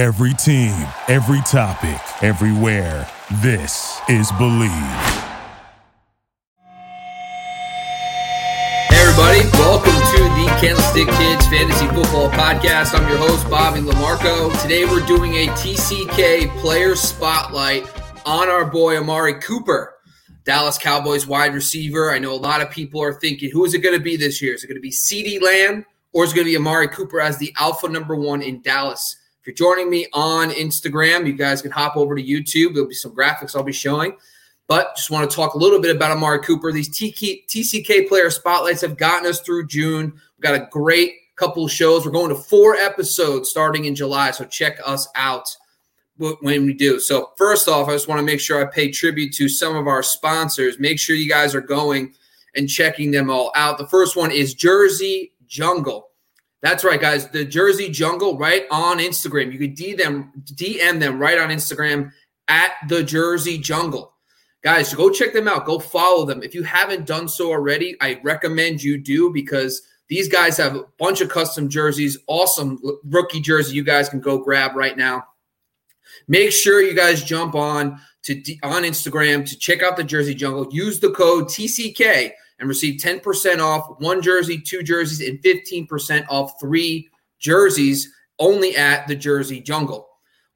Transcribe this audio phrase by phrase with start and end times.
[0.00, 0.72] Every team,
[1.08, 3.06] every topic, everywhere.
[3.42, 4.70] This is Bleav.
[8.88, 12.98] Hey everybody, welcome to the Candlestick Kids Fantasy Football Podcast.
[12.98, 14.58] I'm your host, Bobby LaMarco.
[14.62, 17.86] Today we're doing a TCK player spotlight
[18.24, 19.96] on our boy Amari Cooper,
[20.44, 22.10] Dallas Cowboys wide receiver.
[22.10, 24.40] I know a lot of people are thinking, who is it going to be this
[24.40, 24.54] year?
[24.54, 27.20] Is it going to be CeeDee Lamb or is it going to be Amari Cooper
[27.20, 29.14] as the alpha number one in Dallas?
[29.50, 32.72] You're joining me on Instagram, you guys can hop over to YouTube.
[32.72, 34.16] There'll be some graphics I'll be showing.
[34.68, 36.70] But just want to talk a little bit about Amari Cooper.
[36.70, 40.12] These TCK player spotlights have gotten us through June.
[40.12, 42.06] We've got a great couple of shows.
[42.06, 44.30] We're going to four episodes starting in July.
[44.30, 45.48] So check us out
[46.16, 47.00] when we do.
[47.00, 49.88] So, first off, I just want to make sure I pay tribute to some of
[49.88, 50.78] our sponsors.
[50.78, 52.14] Make sure you guys are going
[52.54, 53.78] and checking them all out.
[53.78, 56.09] The first one is Jersey Jungle.
[56.62, 57.28] That's right, guys.
[57.28, 59.52] The Jersey Jungle, right on Instagram.
[59.52, 62.12] You could DM them, DM them right on Instagram
[62.48, 64.12] at the Jersey Jungle.
[64.62, 65.64] Guys, go check them out.
[65.64, 66.42] Go follow them.
[66.42, 70.84] If you haven't done so already, I recommend you do because these guys have a
[70.98, 75.24] bunch of custom jerseys, awesome rookie jersey you guys can go grab right now.
[76.28, 80.66] Make sure you guys jump on to on Instagram to check out the Jersey Jungle.
[80.70, 86.60] Use the code TCK and receive 10% off one jersey, two jerseys, and 15% off
[86.60, 87.08] three
[87.38, 90.06] jerseys only at the Jersey Jungle.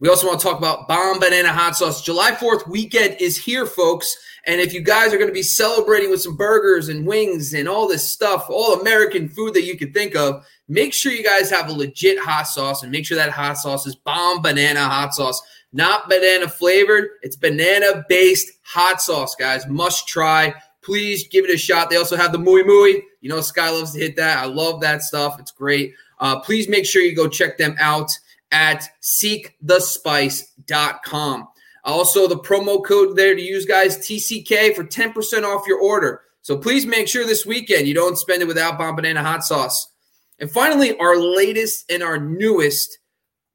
[0.01, 2.05] We also want to talk about Bombanana Hot Sauce.
[2.05, 4.15] July 4th weekend is here, folks.
[4.47, 7.69] And if you guys are going to be celebrating with some burgers and wings and
[7.69, 11.49] all this stuff, all American food that you can think of, make sure you guys
[11.49, 15.41] have a legit hot sauce and make sure that hot sauce is Bombanana Hot Sauce.
[15.73, 19.67] Not banana flavored, it's banana based hot sauce, guys.
[19.67, 21.91] Must try please give it a shot.
[21.91, 23.03] They also have the Muy Muy.
[23.21, 24.39] You know, Sky loves to hit that.
[24.39, 25.41] I love that stuff.
[25.41, 25.95] It's great.
[26.21, 28.13] Uh, please make sure you go check them out
[28.53, 31.49] at seekthespice.com.
[31.85, 36.23] Also, the promo code there to use, guys, TCK for 10% off your order.
[36.41, 39.91] So please make sure this weekend you don't spend it without Bombanana Hot Sauce.
[40.39, 42.99] And finally, our latest and our newest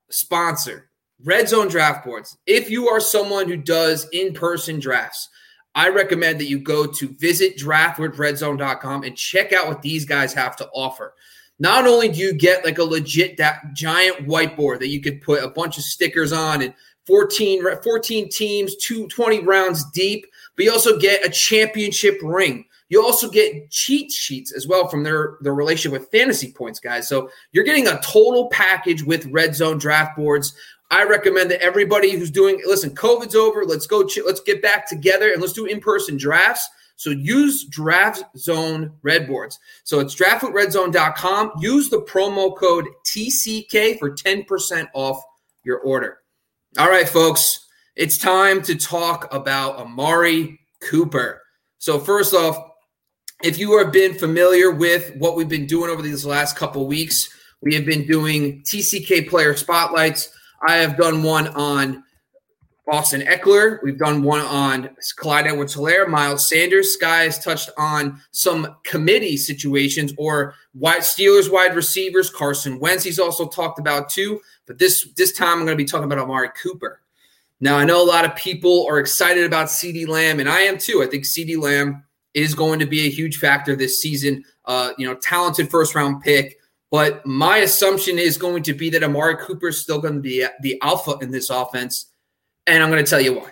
[0.09, 0.89] sponsor,
[1.23, 2.37] Red Zone Draft Boards.
[2.45, 5.29] If you are someone who does in person drafts,
[5.79, 10.57] I recommend that you go to visit draftwithredzone.com and check out what these guys have
[10.57, 11.13] to offer.
[11.57, 15.41] Not only do you get like a legit that giant whiteboard that you could put
[15.41, 16.73] a bunch of stickers on and
[17.07, 20.25] 14, 14 teams, 220 rounds deep,
[20.57, 22.65] but you also get a championship ring.
[22.89, 27.07] You also get cheat sheets as well from their, their relationship with fantasy points, guys.
[27.07, 30.53] So you're getting a total package with Red Zone draft boards.
[30.91, 33.63] I recommend that everybody who's doing listen, COVID's over.
[33.63, 34.07] Let's go.
[34.25, 36.67] Let's get back together and let's do in person drafts.
[36.95, 39.57] So use Draft Zone Red Boards.
[39.85, 41.53] So it's draftwithredzone.com.
[41.59, 45.23] Use the promo code TCK for 10% off
[45.63, 46.17] your order.
[46.77, 51.41] All right, folks, it's time to talk about Amari Cooper.
[51.77, 52.57] So first off,
[53.43, 57.29] if you have been familiar with what we've been doing over these last couple weeks,
[57.61, 60.29] we have been doing TCK player spotlights.
[60.67, 62.03] I have done one on
[62.91, 63.79] Austin Ekeler.
[63.83, 66.93] We've done one on Clyde Edwards Helaire, Miles Sanders.
[66.93, 72.29] Sky has touched on some committee situations or wide Steelers wide receivers.
[72.29, 74.39] Carson Wentz, he's also talked about too.
[74.65, 77.01] But this this time I'm going to be talking about Amari Cooper.
[77.59, 80.77] Now I know a lot of people are excited about CeeDee Lamb, and I am
[80.77, 81.03] too.
[81.03, 82.03] I think CeeDee Lamb
[82.33, 84.43] is going to be a huge factor this season.
[84.65, 86.57] Uh, you know, talented first round pick.
[86.91, 90.45] But my assumption is going to be that Amari Cooper is still going to be
[90.61, 92.11] the alpha in this offense.
[92.65, 93.51] And I'm going to tell you why.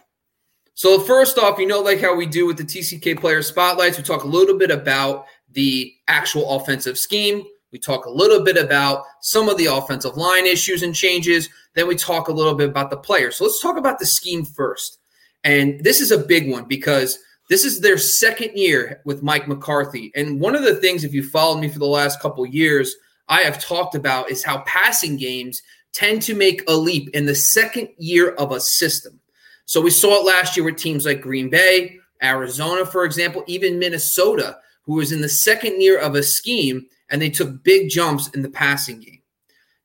[0.74, 4.04] So, first off, you know, like how we do with the TCK player spotlights, we
[4.04, 7.44] talk a little bit about the actual offensive scheme.
[7.72, 11.50] We talk a little bit about some of the offensive line issues and changes.
[11.74, 13.32] Then we talk a little bit about the player.
[13.32, 15.00] So, let's talk about the scheme first.
[15.44, 17.18] And this is a big one because
[17.50, 20.12] this is their second year with Mike McCarthy.
[20.16, 22.96] And one of the things, if you followed me for the last couple years,
[23.30, 25.62] I have talked about is how passing games
[25.94, 29.20] tend to make a leap in the second year of a system.
[29.66, 33.80] So we saw it last year with teams like Green Bay, Arizona, for example, even
[33.80, 38.30] Minnesota, who was in the second year of a scheme and they took big jumps
[38.30, 39.22] in the passing game.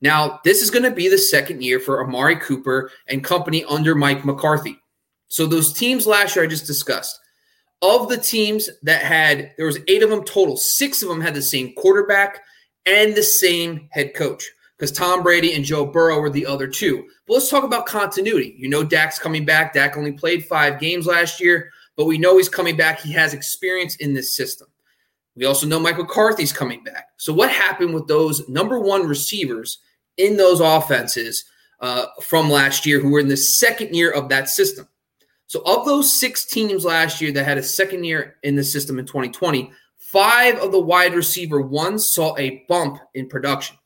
[0.01, 3.95] Now, this is going to be the second year for Amari Cooper and company under
[3.95, 4.77] Mike McCarthy.
[5.29, 7.19] So those teams last year I just discussed,
[7.81, 11.35] of the teams that had there was 8 of them total, 6 of them had
[11.35, 12.43] the same quarterback,
[12.87, 17.07] and the same head coach because Tom Brady and Joe Burrow were the other two.
[17.27, 18.57] But let's talk about continuity.
[18.59, 19.75] You know, Dak's coming back.
[19.75, 23.01] Dak only played five games last year, but we know he's coming back.
[23.01, 24.69] He has experience in this system.
[25.37, 27.09] We also know Mike McCarthy's coming back.
[27.17, 29.79] So, what happened with those number one receivers
[30.17, 31.45] in those offenses
[31.81, 34.89] uh, from last year who were in the second year of that system.
[35.47, 38.99] So, of those six teams last year that had a second year in the system
[38.99, 39.71] in 2020,
[40.13, 43.77] five of the wide receiver ones saw a bump in production.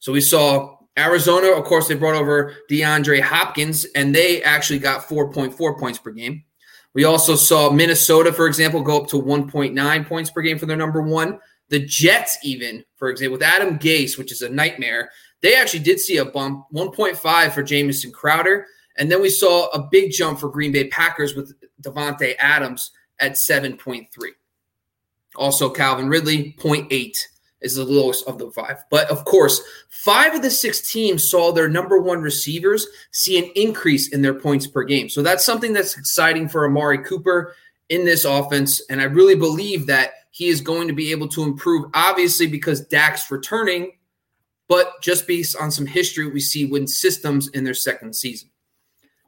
[0.00, 5.08] So, we saw Arizona, of course, they brought over DeAndre Hopkins, and they actually got
[5.08, 6.44] 4.4 points per game.
[6.92, 10.76] We also saw Minnesota, for example, go up to 1.9 points per game for their
[10.76, 11.38] number one.
[11.68, 16.00] The Jets, even, for example, with Adam Gase, which is a nightmare, they actually did
[16.00, 18.66] see a bump 1.5 for Jamison Crowder.
[18.98, 22.90] And then we saw a big jump for Green Bay Packers with Davante Adams
[23.20, 24.08] at 7.3.
[25.36, 27.16] Also, Calvin Ridley, 0.8
[27.60, 28.78] is the lowest of the five.
[28.90, 33.50] But of course, five of the six teams saw their number one receivers see an
[33.54, 35.08] increase in their points per game.
[35.08, 37.54] So that's something that's exciting for Amari Cooper
[37.88, 38.80] in this offense.
[38.88, 42.86] And I really believe that he is going to be able to improve, obviously, because
[42.86, 43.92] Dak's returning,
[44.68, 48.48] but just based on some history we see when systems in their second season.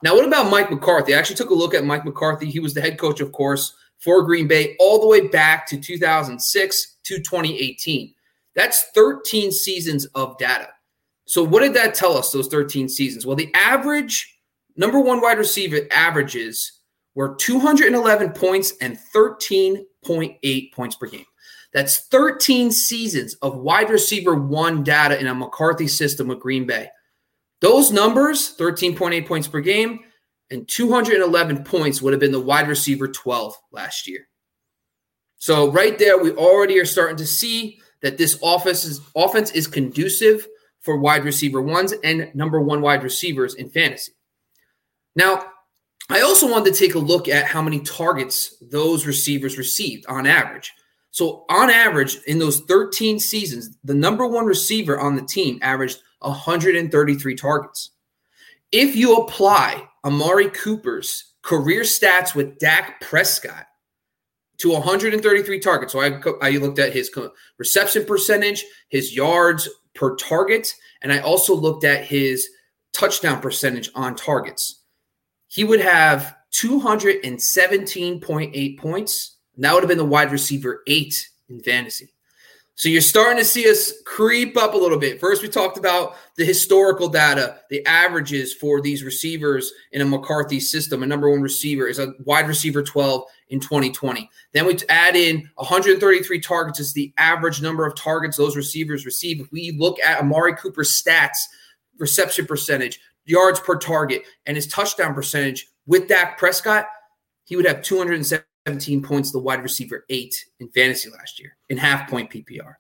[0.03, 1.15] Now, what about Mike McCarthy?
[1.15, 2.51] I actually took a look at Mike McCarthy.
[2.51, 5.79] He was the head coach, of course, for Green Bay all the way back to
[5.79, 8.13] 2006 to 2018.
[8.55, 10.69] That's 13 seasons of data.
[11.25, 13.25] So, what did that tell us, those 13 seasons?
[13.25, 14.39] Well, the average
[14.77, 16.81] number one wide receiver averages
[17.15, 21.25] were 211 points and 13.8 points per game.
[21.73, 26.89] That's 13 seasons of wide receiver one data in a McCarthy system with Green Bay.
[27.61, 30.01] Those numbers, 13.8 points per game
[30.53, 34.29] and 211 points, would have been the wide receiver 12 last year.
[35.39, 39.67] So, right there, we already are starting to see that this offense is, offense is
[39.67, 40.47] conducive
[40.81, 44.13] for wide receiver ones and number one wide receivers in fantasy.
[45.17, 45.45] Now,
[46.11, 50.27] I also wanted to take a look at how many targets those receivers received on
[50.27, 50.73] average.
[51.11, 55.99] So, on average, in those 13 seasons, the number one receiver on the team averaged
[56.21, 57.91] 133 targets.
[58.71, 63.67] If you apply Amari Cooper's career stats with Dak Prescott
[64.59, 65.93] to 133 targets.
[65.93, 67.11] So I, I looked at his
[67.59, 70.73] reception percentage, his yards per target,
[71.03, 72.49] and I also looked at his
[72.93, 74.81] touchdown percentage on targets.
[75.49, 79.37] He would have 217.8 points.
[79.55, 82.13] And that would have been the wide receiver eight in fantasy.
[82.83, 85.21] So you're starting to see us creep up a little bit.
[85.21, 90.59] First, we talked about the historical data, the averages for these receivers in a McCarthy
[90.59, 91.05] system.
[91.05, 94.29] A number one receiver is a wide receiver 12 in 2020.
[94.53, 99.41] Then we add in 133 targets is the average number of targets those receivers receive.
[99.41, 101.39] If we look at Amari Cooper's stats,
[102.01, 106.87] reception percentage, yards per target, and his touchdown percentage with Dak Prescott,
[107.45, 111.77] he would have 207 17 points, the wide receiver eight in fantasy last year in
[111.77, 112.75] half point PPR.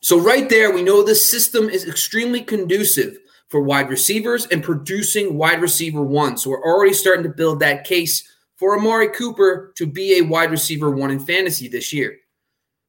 [0.00, 3.18] So, right there, we know this system is extremely conducive
[3.48, 6.36] for wide receivers and producing wide receiver one.
[6.36, 10.50] So, we're already starting to build that case for Amari Cooper to be a wide
[10.50, 12.16] receiver one in fantasy this year.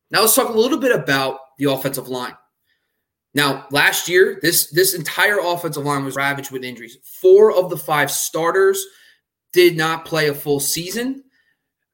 [0.09, 2.35] Now, let's talk a little bit about the offensive line.
[3.35, 6.97] Now, last year, this, this entire offensive line was ravaged with injuries.
[7.03, 8.83] Four of the five starters
[9.51, 11.23] did not play a full season.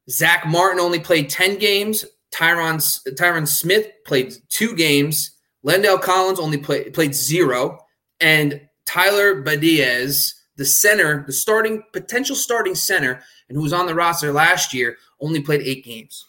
[0.10, 2.06] Zack Martin only played 10 games.
[2.32, 2.78] Tyron,
[3.16, 5.32] Tyron Smith played two games.
[5.66, 7.80] La'el Collins only play, played zero.
[8.20, 13.96] And Tyler Biadasz, the center, the starting potential starting center, and who was on the
[13.96, 16.26] roster last year, only played eight games.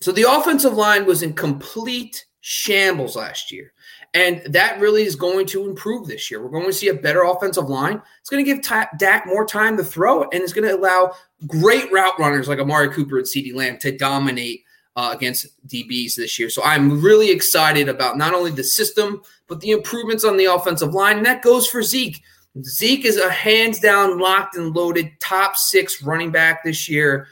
[0.00, 3.72] So the offensive line was in complete shambles last year.
[4.16, 6.42] And that really is going to improve this year.
[6.42, 8.00] We're going to see a better offensive line.
[8.18, 8.62] It's going to give
[8.96, 11.12] Dak more time to throw, and it's going to allow
[11.46, 14.64] great route runners like Amari Cooper and CeeDee Lamb to dominate
[14.96, 16.48] uh, against DBs this year.
[16.48, 20.94] So I'm really excited about not only the system, but the improvements on the offensive
[20.94, 21.18] line.
[21.18, 22.22] And that goes for Zeke.
[22.62, 27.28] Zeke is a hands down, locked and loaded top six running back this year.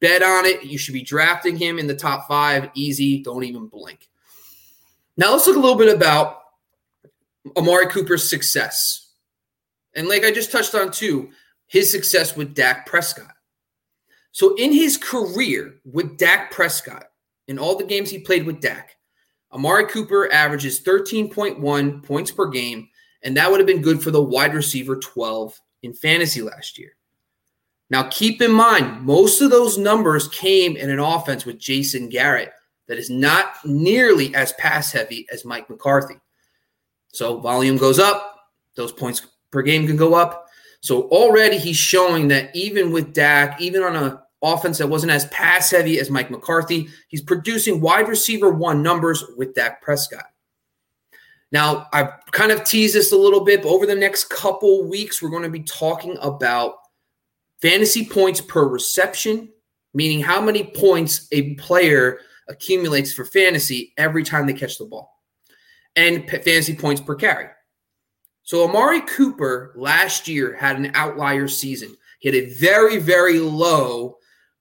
[0.00, 0.64] Bet on it.
[0.64, 2.70] You should be drafting him in the top five.
[2.72, 3.22] Easy.
[3.22, 4.08] Don't even blink.
[5.16, 6.40] Now let's look a little bit about
[7.56, 9.12] Amari Cooper's success.
[9.94, 11.30] And like I just touched on too,
[11.66, 13.34] his success with Dak Prescott.
[14.32, 17.06] So in his career with Dak Prescott,
[17.46, 18.96] in all the games he played with Dak,
[19.52, 22.88] Amari Cooper averages 13.1 points per game,
[23.22, 26.96] and that would have been good for the wide receiver 12 in fantasy last year.
[27.90, 32.50] Now, keep in mind, most of those numbers came in an offense with Jason Garrett,
[32.88, 36.16] that is not nearly as pass heavy as Mike McCarthy.
[37.08, 38.36] So volume goes up,
[38.76, 40.48] those points per game can go up.
[40.80, 45.26] So already he's showing that even with Dak, even on an offense that wasn't as
[45.26, 50.26] pass heavy as Mike McCarthy, he's producing wide receiver one numbers with Dak Prescott.
[51.52, 55.22] Now, I've kind of teased this a little bit, but over the next couple weeks,
[55.22, 56.74] we're going to be talking about
[57.62, 59.48] fantasy points per reception,
[59.94, 65.10] meaning how many points a player accumulates for fantasy every time they catch the ball,
[65.96, 67.46] and fantasy points per carry.
[68.42, 71.96] So, Amari Cooper last year had an outlier season.
[72.18, 74.18] He had a very, very low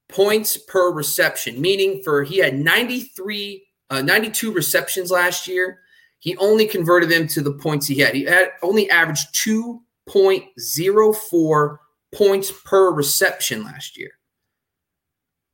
[0.10, 5.80] points per reception, meaning for he had 93, uh, 92 receptions last year
[6.24, 8.16] he only converted them to the points he had.
[8.16, 11.78] He had only averaged 2.04
[12.16, 14.12] points per reception last year.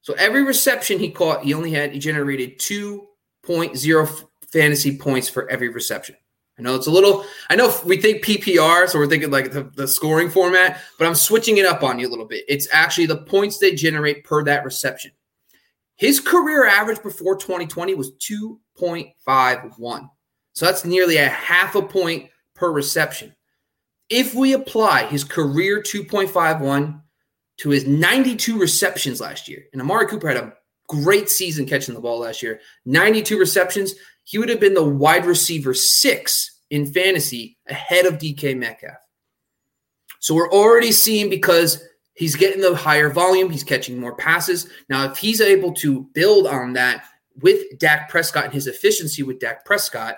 [0.01, 5.69] So every reception he caught, he only had, he generated 2.0 fantasy points for every
[5.69, 6.15] reception.
[6.57, 9.71] I know it's a little, I know we think PPR, so we're thinking like the,
[9.75, 12.43] the scoring format, but I'm switching it up on you a little bit.
[12.49, 15.11] It's actually the points they generate per that reception.
[15.95, 20.09] His career average before 2020 was 2.51.
[20.53, 23.35] So that's nearly a half a point per reception.
[24.09, 27.01] If we apply his career 2.51
[27.59, 30.53] to his 92 receptions last year, and Amari Cooper had a
[30.87, 35.25] great season catching the ball last year, 92 receptions, he would have been the wide
[35.25, 38.97] receiver six in fantasy ahead of DK Metcalf.
[40.19, 44.69] So we're already seeing because he's getting the higher volume, he's catching more passes.
[44.89, 47.05] Now, if he's able to build on that
[47.41, 50.17] with Dak Prescott and his efficiency with Dak Prescott,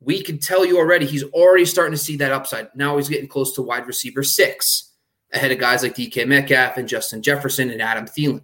[0.00, 2.68] we can tell you already he's already starting to see that upside.
[2.74, 4.89] Now he's getting close to wide receiver six,
[5.32, 8.42] ahead of guys like DK Metcalf and Justin Jefferson and Adam Thielen.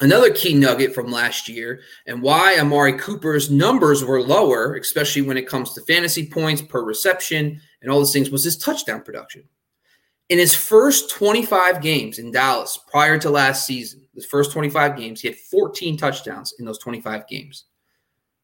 [0.00, 5.36] Another key nugget from last year and why Amari Cooper's numbers were lower, especially when
[5.36, 9.44] it comes to fantasy points per reception and all those things, was his touchdown production.
[10.30, 15.20] In his first 25 games in Dallas prior to last season, his first 25 games,
[15.20, 17.64] he had 14 touchdowns in those 25 games.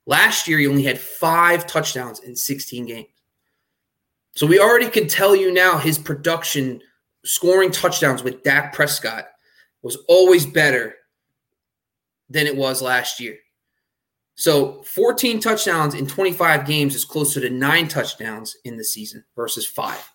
[0.07, 3.09] Last year, he only had five touchdowns in 16 games.
[4.41, 6.81] So we already can tell you now his production
[7.27, 9.27] scoring touchdowns with Dak Prescott
[9.83, 10.95] was always better
[12.31, 13.37] than it was last year.
[14.37, 19.67] So 14 touchdowns in 25 games is closer to nine touchdowns in the season versus
[19.67, 20.11] five.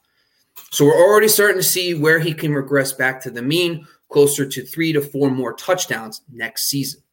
[0.71, 4.43] So we're already starting to see where he can regress back to the mean, closer
[4.43, 7.03] to three to four more touchdowns next season.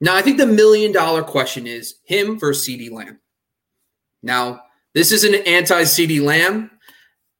[0.00, 3.20] Now, I think the million dollar question is him versus CeeDee Lamb.
[4.24, 4.63] Now,
[4.94, 6.70] this is an anti CeeDee Lamb,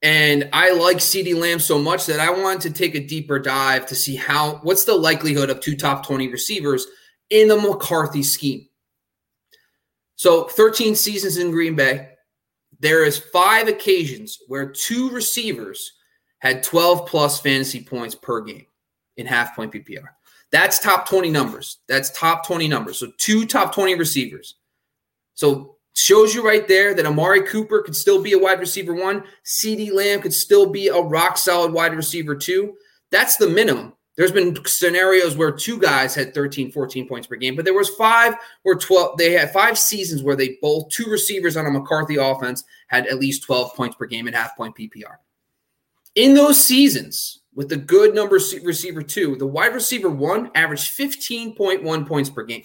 [0.01, 3.85] and I like CeeDee Lamb so much that I wanted to take a deeper dive
[3.87, 6.85] to see how what's the likelihood of two top 20 receivers
[7.29, 8.67] in the McCarthy scheme.
[10.17, 12.09] So, 13 seasons in Green Bay,
[12.79, 15.93] there is five occasions where two receivers
[16.39, 18.65] had 12 plus fantasy points per game
[19.17, 20.09] in half point PPR.
[20.51, 21.79] That's top 20 numbers.
[21.87, 22.99] That's top 20 numbers.
[22.99, 24.55] So two top 20 receivers.
[25.33, 29.23] So shows you right there that Amari Cooper could still be a wide receiver one.
[29.45, 32.75] CeeDee Lamb could still be a rock solid wide receiver two.
[33.11, 33.93] That's the minimum.
[34.17, 37.89] There's been scenarios where two guys had 13, 14 points per game, but there was
[37.89, 42.15] five where 12, they had five seasons where they both, two receivers on a McCarthy
[42.15, 45.17] offense had at least 12 points per game and half point PPR.
[46.15, 52.07] In those seasons, with the good number receiver two, the wide receiver one averaged 15.1
[52.07, 52.63] points per game.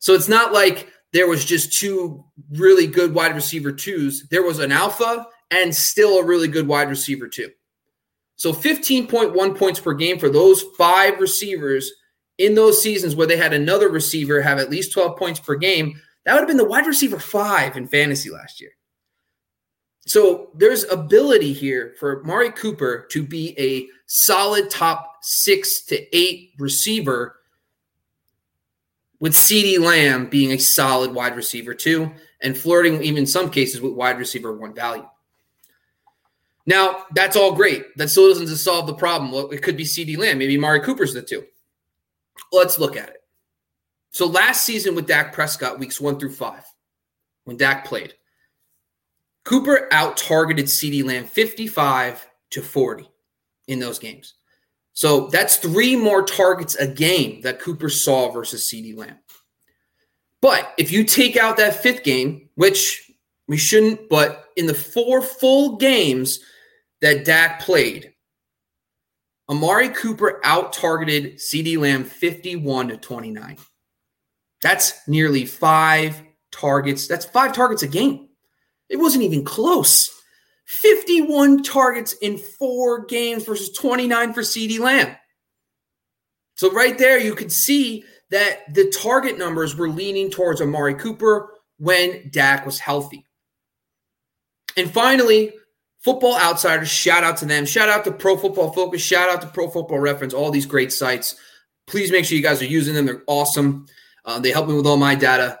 [0.00, 4.28] So it's not like there was just two really good wide receiver twos.
[4.28, 7.50] There was an alpha and still a really good wide receiver two.
[8.36, 11.90] So 15.1 points per game for those five receivers
[12.38, 16.00] in those seasons where they had another receiver have at least 12 points per game.
[16.24, 18.70] That would have been the wide receiver five in fantasy last year.
[20.06, 26.52] So there's ability here for Mari Cooper to be a solid top six to eight
[26.58, 27.37] receiver,
[29.20, 33.80] with CeeDee Lamb being a solid wide receiver too, and flirting even in some cases
[33.80, 35.08] with wide receiver one value.
[36.66, 37.96] Now, that's all great.
[37.96, 39.32] That still doesn't solve the problem.
[39.32, 40.38] Well, it could be CeeDee Lamb.
[40.38, 41.44] Maybe Mari Cooper's the two.
[42.52, 43.22] Let's look at it.
[44.10, 46.64] So last season with Dak Prescott, weeks one through five,
[47.44, 48.14] when Dak played,
[49.44, 53.08] Cooper out targeted CeeDee Lamb 55 to 40
[53.66, 54.34] in those games.
[54.98, 59.20] So that's three more targets a game that Cooper saw versus CeeDee Lamb.
[60.42, 63.08] But if you take out that fifth game, which
[63.46, 66.40] we shouldn't, but in the four full games
[67.00, 68.12] that Dak played,
[69.48, 73.56] Amari Cooper out targeted CeeDee Lamb 51 to 29.
[74.64, 77.06] That's nearly five targets.
[77.06, 78.30] That's five targets a game.
[78.88, 80.17] It wasn't even close.
[80.68, 85.16] 51 targets in four games versus 29 for CeeDee Lamb.
[86.56, 91.54] So, right there, you could see that the target numbers were leaning towards Amari Cooper
[91.78, 93.24] when Dak was healthy.
[94.76, 95.54] And finally,
[96.00, 97.64] Football Outsiders, shout out to them.
[97.64, 99.00] Shout out to Pro Football Focus.
[99.00, 101.34] Shout out to Pro Football Reference, all these great sites.
[101.86, 103.06] Please make sure you guys are using them.
[103.06, 103.86] They're awesome.
[104.22, 105.58] Uh, they help me with all my data.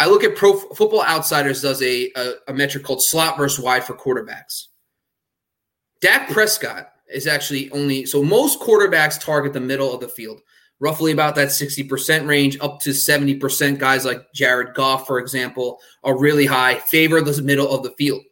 [0.00, 3.84] I look at Pro Football Outsiders does a, a, a metric called slot versus wide
[3.84, 4.68] for quarterbacks.
[6.00, 10.40] Dak Prescott is actually only so most quarterbacks target the middle of the field,
[10.78, 13.78] roughly about that 60% range, up to 70%.
[13.78, 18.22] Guys like Jared Goff, for example, are really high, favor the middle of the field.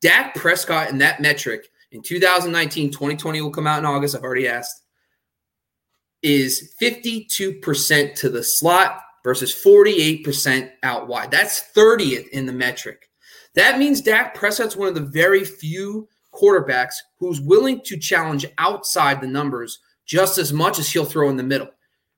[0.00, 4.16] Dak Prescott in that metric in 2019, 2020 will come out in August.
[4.16, 4.82] I've already asked.
[6.20, 11.30] Is 52% to the slot versus 48% out wide.
[11.30, 13.08] That's 30th in the metric.
[13.54, 19.20] That means Dak Prescott's one of the very few quarterbacks who's willing to challenge outside
[19.20, 21.68] the numbers just as much as he'll throw in the middle,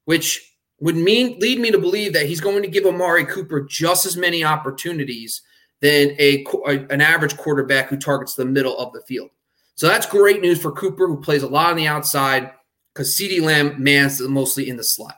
[0.04, 4.06] which would mean lead me to believe that he's going to give Amari Cooper just
[4.06, 5.42] as many opportunities
[5.80, 6.44] than a,
[6.90, 9.30] an average quarterback who targets the middle of the field.
[9.74, 12.52] So that's great news for Cooper, who plays a lot on the outside,
[12.92, 15.16] because CeeDee Lamb mans mostly in the slot.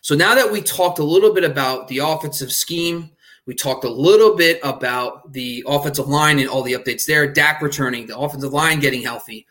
[0.00, 3.10] So now that we talked a little bit about the offensive scheme,
[3.46, 7.62] we talked a little bit about the offensive line and all the updates there, Dak
[7.62, 9.46] returning, the offensive line getting healthy.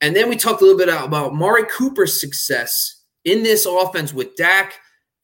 [0.00, 4.36] And then we talked a little bit about Mari Cooper's success in this offense with
[4.36, 4.74] Dak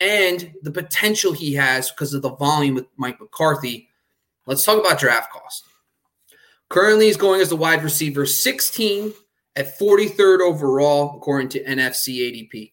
[0.00, 3.88] and the potential he has because of the volume with Mike McCarthy.
[4.46, 5.64] Let's talk about draft cost.
[6.68, 9.12] Currently, he's going as the wide receiver 16
[9.56, 12.71] at 43rd overall, according to NFC ADP.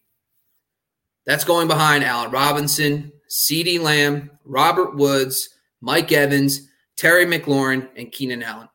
[1.26, 5.48] That's going behind Allen Robinson, CeeDee Lamb, Robert Woods,
[5.80, 8.68] Mike Evans, Terry McLaurin, and Keenan Allen.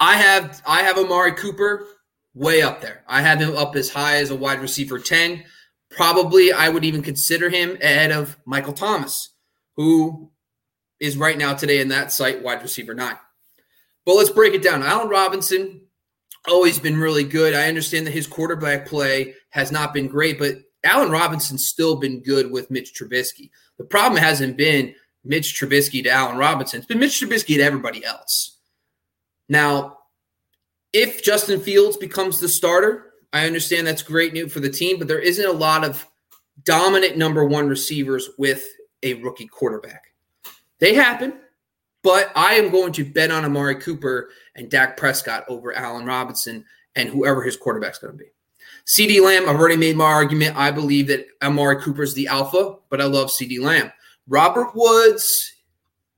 [0.00, 1.86] I have I have Amari Cooper
[2.34, 3.02] way up there.
[3.08, 5.44] I have him up as high as a wide receiver 10.
[5.90, 9.34] Probably I would even consider him ahead of Michael Thomas,
[9.76, 10.30] who
[11.00, 13.16] is right now today in that site wide receiver 9.
[14.04, 14.82] But let's break it down.
[14.82, 15.82] Allen Robinson
[16.48, 17.54] always been really good.
[17.54, 20.56] I understand that his quarterback play has not been great, but
[20.88, 23.50] Allen Robinson's still been good with Mitch Trubisky.
[23.76, 26.78] The problem hasn't been Mitch Trubisky to Allen Robinson.
[26.78, 28.56] It's been Mitch Trubisky to everybody else.
[29.50, 29.98] Now,
[30.92, 35.08] if Justin Fields becomes the starter, I understand that's great news for the team, but
[35.08, 36.06] there isn't a lot of
[36.64, 38.66] dominant number one receivers with
[39.02, 40.14] a rookie quarterback.
[40.78, 41.34] They happen,
[42.02, 46.64] but I am going to bet on Amari Cooper and Dak Prescott over Allen Robinson
[46.96, 48.30] and whoever his quarterback's going to be.
[48.88, 50.56] CeeDee Lamb, I've already made my argument.
[50.56, 53.92] I believe that Amari Cooper is the alpha, but I love CeeDee Lamb.
[54.26, 55.52] Robert Woods,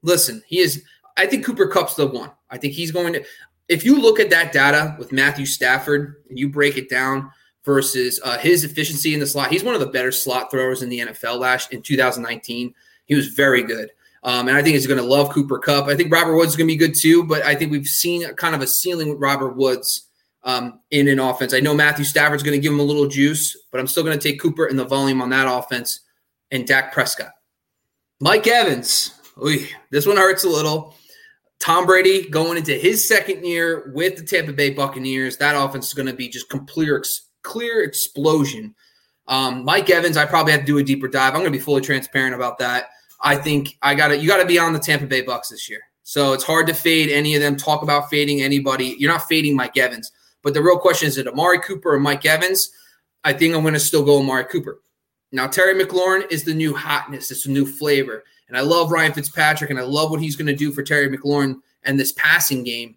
[0.03, 0.85] listen, he is.
[1.17, 2.31] I think Cooper Kupp's the one.
[2.49, 3.25] I think he's going to.
[3.69, 7.31] If you look at that data with Matthew Stafford and you break it down
[7.65, 10.89] versus uh, his efficiency in the slot, he's one of the better slot throwers in
[10.89, 12.73] the NFL last in 2019.
[13.07, 13.91] He was very good.
[14.23, 15.89] Um, and I think he's going to love Cooper Cup.
[15.89, 18.33] I think Robert Woods is going to be good too, but I think we've seen
[18.35, 20.09] kind of a ceiling with Robert Woods
[20.43, 21.55] um, in an offense.
[21.55, 24.19] I know Matthew Stafford's going to give him a little juice, but I'm still going
[24.19, 26.01] to take Cooper and the volume on that offense
[26.51, 27.33] and Dak Prescott.
[28.21, 29.15] Mike Evans.
[29.43, 30.95] Oy, this one hurts a little.
[31.61, 35.37] Tom Brady going into his second year with the Tampa Bay Buccaneers.
[35.37, 36.91] That offense is going to be just complete
[37.43, 38.75] clear explosion.
[39.29, 41.35] Um, Mike Evans, I probably have to do a deeper dive.
[41.35, 42.89] I'm going to be fully transparent about that.
[43.23, 45.69] I think I got to you got to be on the Tampa Bay Bucks this
[45.69, 45.81] year.
[46.03, 47.57] So it's hard to fade any of them.
[47.57, 48.97] Talk about fading anybody.
[48.99, 50.11] You're not fading Mike Evans.
[50.43, 52.71] But the real question is: Is it Amari Cooper or Mike Evans?
[53.25, 54.81] I think I'm going to still go Amari Cooper.
[55.33, 57.31] Now Terry McLaurin is the new hotness.
[57.31, 60.47] It's a new flavor, and I love Ryan Fitzpatrick, and I love what he's going
[60.47, 62.97] to do for Terry McLaurin and this passing game.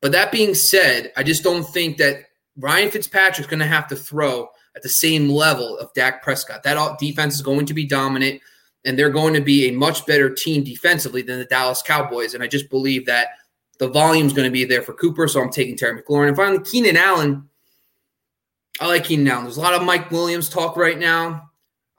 [0.00, 2.26] But that being said, I just don't think that
[2.56, 6.62] Ryan Fitzpatrick's going to have to throw at the same level of Dak Prescott.
[6.62, 8.40] That defense is going to be dominant,
[8.84, 12.34] and they're going to be a much better team defensively than the Dallas Cowboys.
[12.34, 13.28] And I just believe that
[13.78, 16.28] the volume is going to be there for Cooper, so I'm taking Terry McLaurin.
[16.28, 17.48] And finally, Keenan Allen.
[18.80, 19.44] I like Keenan Allen.
[19.44, 21.50] There's a lot of Mike Williams talk right now.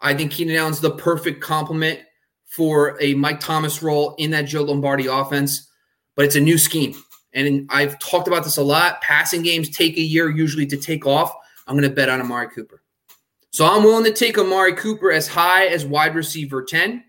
[0.02, 2.00] I think Keenan Allen's the perfect complement
[2.46, 5.70] for a Mike Thomas role in that Joe Lombardi offense,
[6.16, 6.96] but it's a new scheme.
[7.34, 9.02] And I've talked about this a lot.
[9.02, 11.34] Passing games take a year usually to take off.
[11.68, 12.82] I'm going to bet on Amari Cooper.
[13.52, 17.04] So I'm willing to take Amari Cooper as high as wide receiver 10,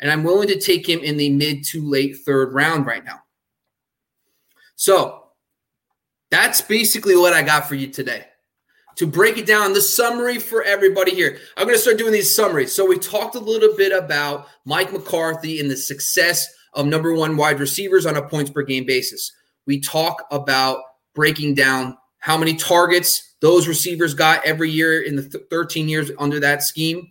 [0.00, 3.23] and I'm willing to take him in the mid to late third round right now.
[4.76, 5.24] So
[6.30, 8.26] that's basically what I got for you today.
[8.96, 11.38] To break it down, the summary for everybody here.
[11.56, 12.72] I'm going to start doing these summaries.
[12.72, 17.36] So we talked a little bit about Mike McCarthy and the success of number one
[17.36, 19.32] wide receivers on a points per game basis.
[19.66, 20.80] We talk about
[21.14, 26.10] breaking down how many targets those receivers got every year in the th- 13 years
[26.18, 27.08] under that scheme.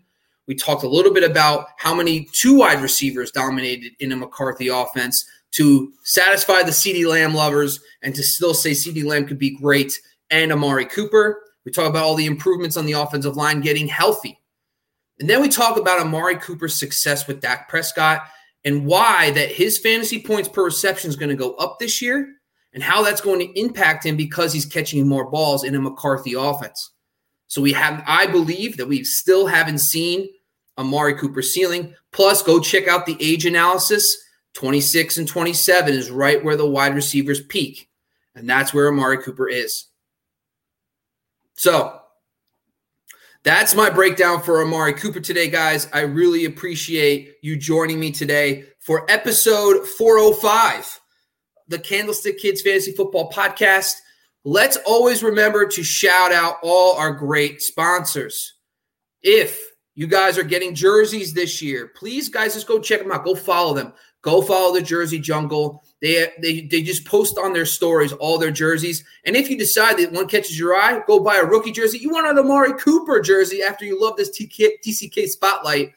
[0.47, 4.67] We talked a little bit about how many two wide receivers dominated in a McCarthy
[4.67, 9.55] offense to satisfy the CeeDee Lamb lovers and to still say CeeDee Lamb could be
[9.55, 11.41] great and Amari Cooper.
[11.65, 14.39] We talk about all the improvements on the offensive line getting healthy.
[15.19, 18.23] And then we talk about Amari Cooper's success with Dak Prescott
[18.65, 22.27] and why that his fantasy points per reception is going to go up this year
[22.73, 26.33] and how that's going to impact him because he's catching more balls in a McCarthy
[26.33, 26.91] offense.
[27.47, 30.27] So we have, I believe that we still haven't seen
[30.77, 31.93] Amari Cooper ceiling.
[32.11, 34.17] Plus, go check out the age analysis.
[34.53, 37.89] 26 and 27 is right where the wide receivers peak.
[38.35, 39.87] And that's where Amari Cooper is.
[41.55, 41.99] So
[43.43, 45.87] that's my breakdown for Amari Cooper today, guys.
[45.93, 50.99] I really appreciate you joining me today for episode 405,
[51.67, 53.93] the Candlestick Kids Fantasy Football Podcast.
[54.45, 58.53] Let's always remember to shout out all our great sponsors.
[59.21, 59.61] If
[59.95, 63.25] you guys are getting jerseys this year, please, guys, just go check them out.
[63.25, 63.93] Go follow them.
[64.23, 65.83] Go follow the Jersey Jungle.
[66.01, 69.03] They, they they just post on their stories all their jerseys.
[69.25, 71.99] And if you decide that one catches your eye, go buy a rookie jersey.
[71.99, 75.93] You want an Amari Cooper jersey after you love this TCK spotlight.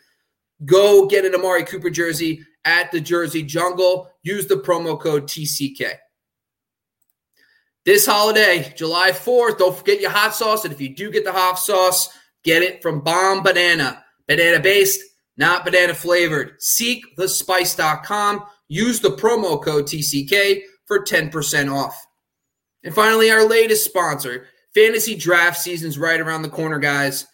[0.65, 4.11] Go get an Amari Cooper jersey at the Jersey Jungle.
[4.23, 5.93] Use the promo code TCK.
[7.85, 10.65] This holiday, July 4th, don't forget your hot sauce.
[10.65, 12.09] And if you do get the hot sauce,
[12.43, 14.03] get it from Bombanana.
[14.27, 15.01] Banana based,
[15.37, 16.59] not banana flavored.
[16.61, 18.44] Seekthespice.com.
[18.68, 22.07] Use the promo code TCK for 10% off.
[22.85, 27.27] And finally, our latest sponsor, fantasy draft season's right around the corner, guys.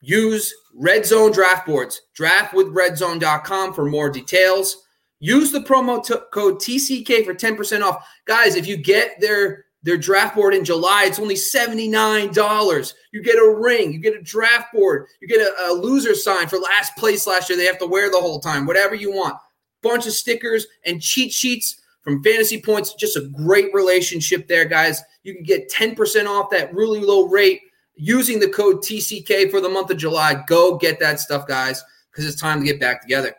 [0.00, 2.00] Use Red Zone Draft Boards.
[2.14, 4.76] Draft with redzone.com for more details.
[5.20, 8.06] Use the promo t- code TCK for 10% off.
[8.26, 12.94] Guys, if you get their their draft board in July, it's only $79.
[13.12, 16.48] You get a ring, you get a draft board, you get a, a loser sign
[16.48, 17.56] for last place last year.
[17.56, 19.36] They have to wear the whole time, whatever you want.
[19.82, 22.94] Bunch of stickers and cheat sheets from Fantasy Points.
[22.94, 25.02] Just a great relationship there, guys.
[25.22, 27.60] You can get 10% off that really low rate
[27.94, 30.42] using the code TCK for the month of July.
[30.46, 33.34] Go get that stuff, guys, because it's time to get back together.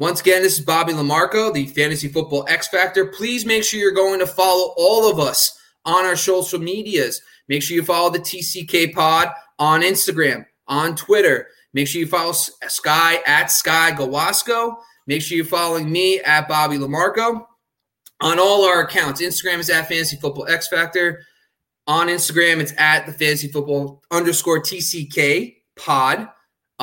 [0.00, 3.06] Once again, this is Bobby LaMarco, the Fantasy Football X Factor.
[3.06, 7.22] Please make sure you're going to follow all of us on our social medias.
[7.48, 9.28] Make sure you follow the TCK Pod
[9.60, 11.46] on Instagram, on Twitter.
[11.74, 14.74] Make sure you follow Sky at Sky Guasco.
[15.06, 17.46] Make sure you're following me at Bobby LaMarco
[18.20, 19.22] on all our accounts.
[19.22, 21.24] Instagram is at Fantasy Football X Factor.
[21.86, 26.28] On Instagram, it's at the Fantasy Football underscore TCK Pod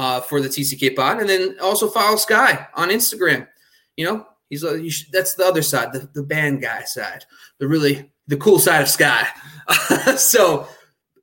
[0.02, 3.48] uh, for the TCK pod, and then also follow Sky on Instagram.
[3.96, 7.24] You know, he's a, should, that's the other side, the, the band guy side,
[7.60, 9.28] the really the cool side of Sky.
[10.18, 10.68] so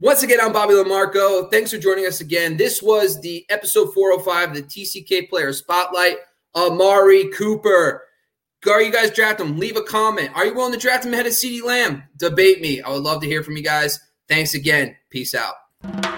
[0.01, 1.51] once again, I'm Bobby LaMarco.
[1.51, 2.57] Thanks for joining us again.
[2.57, 6.19] This was the episode 405, the TCK Player Spotlight.
[6.55, 8.05] Amari Cooper.
[8.71, 9.59] Are you guys draft him?
[9.59, 10.31] Leave a comment.
[10.37, 12.05] Are you willing to draft him ahead of CeeDee Lamb?
[12.17, 12.81] Debate me.
[12.81, 13.99] I would love to hear from you guys.
[14.29, 14.97] Thanks again.
[15.11, 16.18] Peace out.